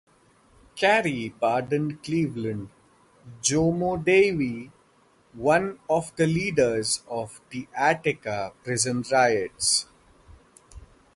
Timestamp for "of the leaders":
5.87-7.03